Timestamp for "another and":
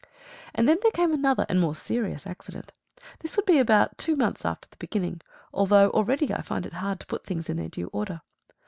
1.13-1.59